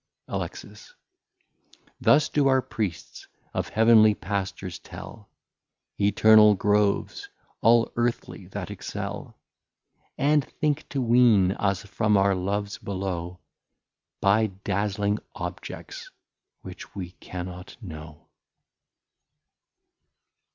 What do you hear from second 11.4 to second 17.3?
us from our Loves below, By dazling Objects which we